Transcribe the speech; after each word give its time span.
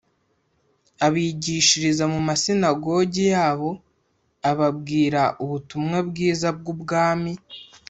abigishiriza 1.05 2.03
mu 2.13 2.19
masinagogi 2.27 3.23
yabo 3.33 3.69
ababwira 4.51 5.21
ubutumwa 5.43 5.97
bwiza 6.09 6.47
bw’ubwami 6.57 7.33